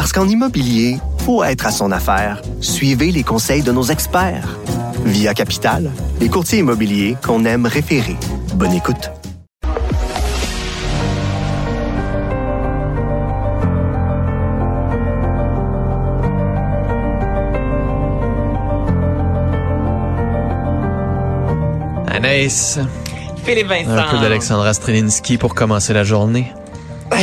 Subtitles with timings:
[0.00, 0.96] Parce qu'en immobilier,
[1.26, 2.40] faut être à son affaire.
[2.62, 4.58] Suivez les conseils de nos experts.
[5.04, 8.16] Via Capital, les courtiers immobiliers qu'on aime référer.
[8.54, 9.10] Bonne écoute.
[22.06, 22.78] Anaïs.
[23.44, 23.90] Philippe Vincent.
[23.90, 26.54] Un peu d'Alexandra Strelinski pour commencer la journée.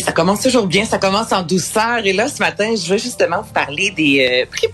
[0.00, 2.04] Ça commence toujours bien, ça commence en douceur.
[2.04, 4.68] Et là, ce matin, je veux justement vous parler des euh, prix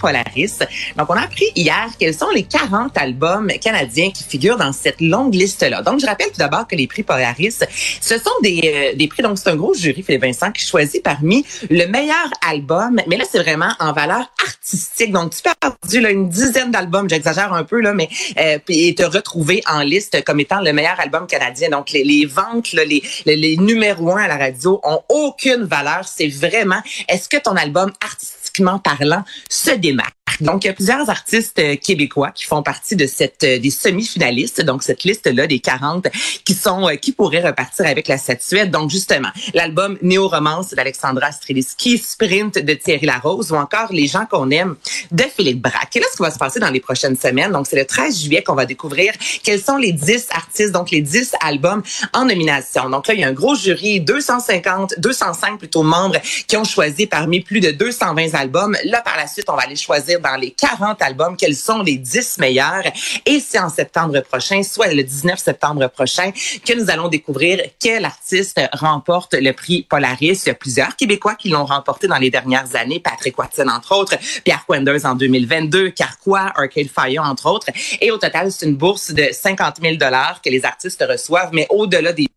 [0.96, 5.00] Donc, on a appris hier quels sont les 40 albums canadiens qui figurent dans cette
[5.00, 5.82] longue liste-là.
[5.82, 7.60] Donc, je rappelle tout d'abord que les prix Polaris,
[8.00, 11.02] ce sont des, euh, des prix, donc c'est un gros jury, Philippe Vincent, qui choisit
[11.02, 13.00] parmi le meilleur album.
[13.06, 15.12] Mais là, c'est vraiment en valeur artistique.
[15.12, 15.76] Donc, tu peux avoir
[16.10, 20.40] une dizaine d'albums, j'exagère un peu, là, mais euh, et te retrouver en liste comme
[20.40, 21.70] étant le meilleur album canadien.
[21.70, 25.64] Donc, les, les ventes, là, les, les, les numéros un à la radio ont aucune
[25.64, 26.06] valeur.
[26.06, 30.14] C'est vraiment, est-ce que ton album artistiquement parlant se démarque?
[30.40, 33.70] Donc, il y a plusieurs artistes euh, québécois qui font partie de cette euh, des
[33.70, 36.08] semi-finalistes, donc cette liste-là des 40
[36.44, 38.70] qui sont euh, qui pourraient repartir avec la statuette.
[38.70, 44.50] Donc, justement, l'album Néo-romance d'Alexandra Streliski, Sprint de Thierry Larose ou encore Les gens qu'on
[44.50, 44.76] aime
[45.10, 45.96] de Philippe Braque.
[45.96, 48.20] Et là, ce qui va se passer dans les prochaines semaines, donc c'est le 13
[48.20, 52.90] juillet qu'on va découvrir quels sont les 10 artistes, donc les 10 albums en nomination.
[52.90, 57.06] Donc là, il y a un gros jury, 250, 205 plutôt membres qui ont choisi
[57.06, 58.76] parmi plus de 220 albums.
[58.84, 61.96] Là, par la suite, on va aller choisir dans les 40 albums quels sont les
[61.96, 62.82] 10 meilleurs.
[63.24, 66.32] Et c'est en septembre prochain, soit le 19 septembre prochain,
[66.64, 70.42] que nous allons découvrir quel artiste remporte le prix Polaris.
[70.44, 73.00] Il y a plusieurs Québécois qui l'ont remporté dans les dernières années.
[73.00, 74.16] Patrick Watson, entre autres.
[74.44, 75.90] Pierre Quenders en 2022.
[75.90, 77.68] Carquois, Arcade Fire, entre autres.
[78.00, 81.50] Et au total, c'est une bourse de 50 000 que les artistes reçoivent.
[81.52, 82.28] Mais au-delà des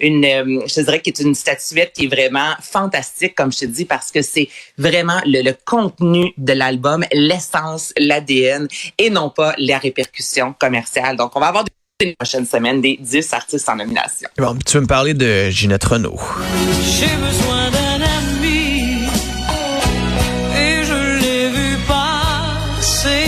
[0.00, 3.64] une, euh, je dirais qui est une statuette qui est vraiment fantastique, comme je te
[3.66, 8.68] dis, parce que c'est vraiment le, le, contenu de l'album, l'essence, l'ADN,
[8.98, 11.16] et non pas la répercussion commerciale.
[11.16, 11.64] Donc, on va avoir
[12.00, 14.28] une prochaine semaine des 10 artistes en nomination.
[14.38, 16.20] Bon, tu veux me parler de Ginette Renault.
[16.80, 19.08] J'ai besoin d'un ami
[20.54, 23.26] et je l'ai vu passer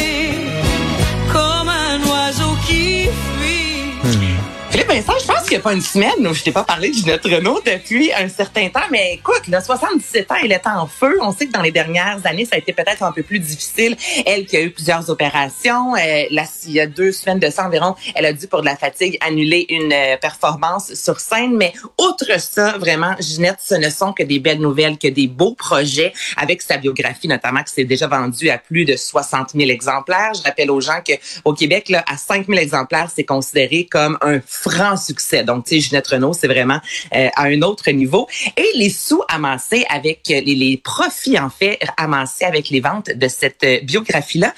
[1.32, 4.36] comme un oiseau qui fuit.
[4.70, 6.90] Philippe Vincent, je pense qu'il n'y a pas une semaine où je t'ai pas parlé
[6.90, 8.86] de Ginette Renault depuis un certain temps.
[8.92, 11.18] Mais écoute, là, 77 ans, elle est en feu.
[11.20, 13.96] On sait que dans les dernières années, ça a été peut-être un peu plus difficile.
[14.24, 17.66] Elle qui a eu plusieurs opérations, euh, là, il y a deux semaines de ça
[17.66, 21.56] environ, elle a dû, pour de la fatigue, annuler une euh, performance sur scène.
[21.56, 25.54] Mais outre ça, vraiment, Ginette, ce ne sont que des belles nouvelles, que des beaux
[25.54, 30.30] projets avec sa biographie, notamment qui s'est déjà vendue à plus de 60 000 exemplaires.
[30.34, 31.14] Je rappelle aux gens que
[31.44, 35.42] au Québec, là, à 5 000 exemplaires, c'est considéré comme un franc succès.
[35.42, 36.80] Donc, tu sais, Ginette Renault, c'est vraiment
[37.14, 38.28] euh, à un autre niveau.
[38.56, 43.28] Et les sous amassés avec les, les profits, en fait, amassés avec les ventes de
[43.28, 44.54] cette euh, biographie-là,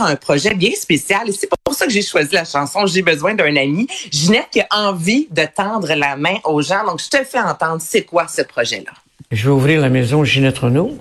[0.00, 1.28] un projet bien spécial.
[1.28, 3.86] Et c'est pour ça que j'ai choisi la chanson J'ai besoin d'un ami.
[4.10, 6.84] Ginette qui a envie de tendre la main aux gens.
[6.84, 8.92] Donc, je te fais entendre, c'est quoi ce projet-là?
[9.30, 10.96] Je vais ouvrir la maison Ginette Renault,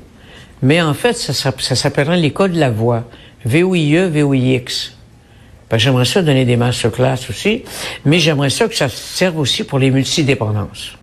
[0.62, 3.04] mais en fait, ça, ça, ça s'appellera l'École de la voix.
[3.46, 4.94] V-O-I-E, V-O-I-X.
[5.74, 7.64] Ben, j'aimerais ça donner des masterclass aussi,
[8.06, 10.96] mais j'aimerais ça que ça serve aussi pour les multidépendances.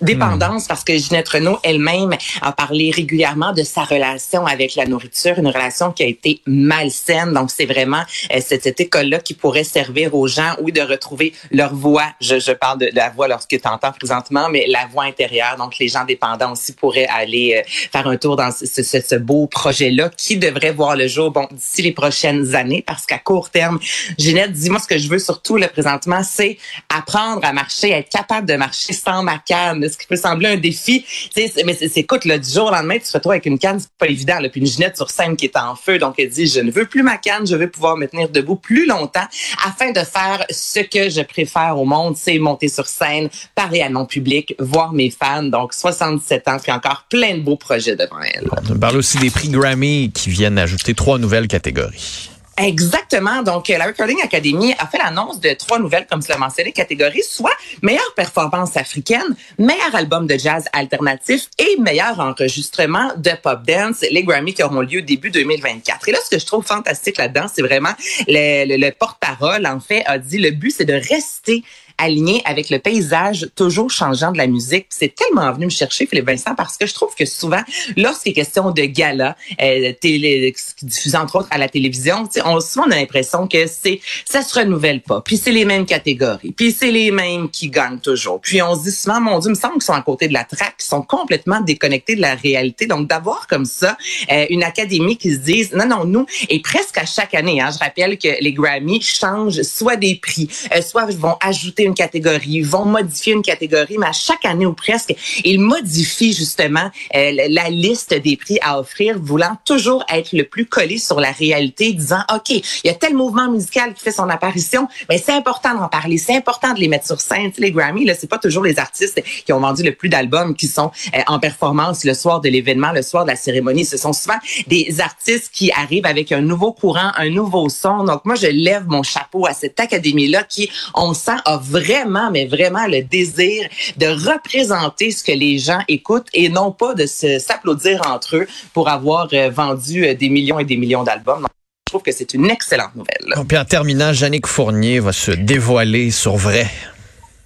[0.00, 5.38] Dépendance, parce que Ginette Renault elle-même a parlé régulièrement de sa relation avec la nourriture,
[5.38, 7.32] une relation qui a été malsaine.
[7.32, 8.02] Donc, c'est vraiment
[8.32, 12.06] euh, cette, cette école-là qui pourrait servir aux gens, oui, de retrouver leur voix.
[12.20, 15.56] Je, je parle de, la voix lorsque tu entends présentement, mais la voix intérieure.
[15.56, 17.62] Donc, les gens dépendants aussi pourraient aller euh,
[17.92, 21.48] faire un tour dans ce, ce, ce beau projet-là qui devrait voir le jour, bon,
[21.50, 23.78] d'ici les prochaines années, parce qu'à court terme,
[24.18, 26.58] Ginette, dis-moi ce que je veux surtout, là, présentement, c'est
[26.88, 30.56] apprendre à marcher, être capable de marcher sans ma canne, ce qui peut sembler un
[30.56, 31.04] défi.
[31.36, 33.88] Mais c'est, écoute, là, du jour au lendemain, tu te retrouves avec une canne, c'est
[33.98, 34.38] pas évident.
[34.50, 36.86] Puis une Ginette sur scène qui est en feu, donc elle dit, je ne veux
[36.86, 39.26] plus ma canne, je veux pouvoir me tenir debout plus longtemps
[39.64, 43.90] afin de faire ce que je préfère au monde, c'est monter sur scène, parler à
[43.90, 45.42] mon public, voir mes fans.
[45.42, 48.48] Donc 77 ans, puis encore plein de beaux projets devant elle.
[48.70, 52.30] On parle aussi des prix Grammy qui viennent ajouter trois nouvelles catégories.
[52.56, 53.42] Exactement.
[53.42, 57.22] Donc, la Recording Academy a fait l'annonce de trois nouvelles, comme tu l'as mentionné, catégories,
[57.22, 64.04] soit meilleure performance africaine, meilleur album de jazz alternatif et meilleur enregistrement de pop dance,
[64.10, 66.08] les Grammy qui auront lieu début 2024.
[66.08, 67.92] Et là, ce que je trouve fantastique là-dedans, c'est vraiment
[68.28, 71.64] le, le, le porte-parole, en fait, a dit le but, c'est de rester
[71.98, 74.86] aligné avec le paysage toujours changeant de la musique.
[74.90, 77.62] C'est tellement venu me chercher, Philippe Vincent, parce que je trouve que souvent,
[77.96, 82.86] lorsqu'il est question de gala, euh, télé, diffusé entre autres à la télévision, on, souvent
[82.88, 85.20] on a l'impression que c'est ça se renouvelle pas.
[85.20, 86.52] Puis c'est les mêmes catégories.
[86.52, 88.40] Puis c'est les mêmes qui gagnent toujours.
[88.40, 90.32] Puis on se dit souvent, mon Dieu, il me semble qu'ils sont à côté de
[90.32, 92.86] la traque, qu'ils sont complètement déconnectés de la réalité.
[92.86, 93.96] Donc d'avoir comme ça
[94.30, 97.70] euh, une académie qui se dise, non, non, nous, et presque à chaque année, hein,
[97.72, 102.62] je rappelle que les Grammy changent soit des prix, euh, soit vont ajouter une catégorie,
[102.62, 105.14] vont modifier une catégorie, mais à chaque année ou presque,
[105.44, 110.66] ils modifient justement euh, la liste des prix à offrir, voulant toujours être le plus
[110.66, 114.28] collé sur la réalité, disant, OK, il y a tel mouvement musical qui fait son
[114.28, 117.52] apparition, mais c'est important d'en parler, c'est important de les mettre sur scène.
[117.58, 120.68] les Grammy, là, c'est pas toujours les artistes qui ont vendu le plus d'albums qui
[120.68, 123.84] sont euh, en performance le soir de l'événement, le soir de la cérémonie.
[123.84, 128.04] Ce sont souvent des artistes qui arrivent avec un nouveau courant, un nouveau son.
[128.04, 132.46] Donc, moi, je lève mon chapeau à cette académie-là qui, on sent, a vraiment, mais
[132.46, 138.00] vraiment le désir de représenter ce que les gens écoutent et non pas de s'applaudir
[138.06, 141.46] entre eux pour avoir euh, vendu euh, des millions et des millions d'albums.
[141.86, 143.46] Je trouve que c'est une excellente nouvelle.
[143.46, 146.66] Puis en terminant, Jannick Fournier va se dévoiler sur vrai.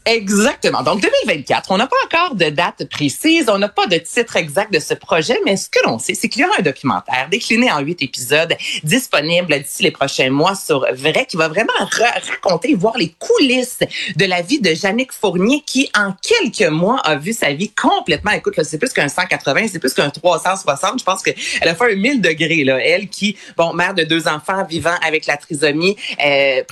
[0.09, 0.83] Exactement.
[0.83, 4.73] Donc 2024, on n'a pas encore de date précise, on n'a pas de titre exact
[4.73, 7.71] de ce projet, mais ce que l'on sait, c'est qu'il y aura un documentaire décliné
[7.71, 12.97] en huit épisodes disponible d'ici les prochains mois sur Vrai, qui va vraiment raconter, voir
[12.97, 13.81] les coulisses
[14.17, 18.31] de la vie de Jannick Fournier, qui en quelques mois a vu sa vie complètement.
[18.31, 21.01] Écoute, c'est plus qu'un 180, c'est plus qu'un 360.
[21.01, 22.79] Je pense qu'elle a fait un 1000 degrés là.
[22.83, 25.97] Elle qui, bon, mère de deux enfants vivant avec la trisomie.
[26.25, 26.63] Euh,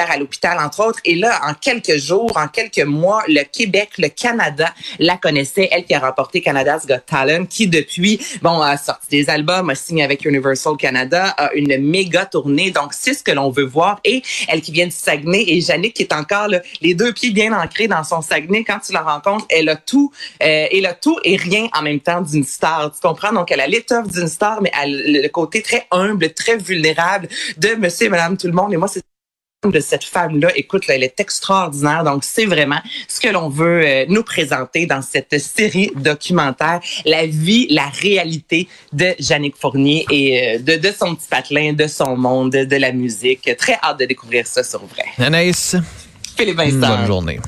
[0.00, 1.00] à l'hôpital, entre autres.
[1.04, 5.68] Et là, en quelques jours, en quelques mois, le Québec, le Canada la connaissait.
[5.72, 9.74] Elle qui a remporté Canada's Got Talent, qui depuis, bon, a sorti des albums, a
[9.74, 12.70] signé avec Universal Canada, a une méga tournée.
[12.70, 14.00] Donc, c'est ce que l'on veut voir.
[14.04, 16.48] Et elle qui vient de Saguenay et Jannick qui est encore
[16.80, 18.64] les deux pieds bien ancrés dans son Saguenay.
[18.64, 22.20] Quand tu la rencontres, elle a tout, euh, elle tout et rien en même temps
[22.20, 22.92] d'une star.
[22.92, 23.32] Tu comprends?
[23.32, 27.74] Donc, elle a l'étoffe d'une star, mais elle, le côté très humble, très vulnérable de
[27.74, 28.72] monsieur et madame tout le monde.
[28.72, 29.02] Et moi, c'est
[29.72, 32.04] de cette femme-là, écoute, elle est extraordinaire.
[32.04, 37.26] Donc, c'est vraiment ce que l'on veut euh, nous présenter dans cette série documentaire, la
[37.26, 42.16] vie, la réalité de Jannick Fournier et euh, de, de son petit patelin, de son
[42.16, 43.50] monde, de, la musique.
[43.56, 45.04] Très hâte de découvrir ça sur vrai.
[45.18, 45.76] Anaïs.
[46.36, 46.78] Philippe Vincent.
[46.78, 47.40] Bonne journée.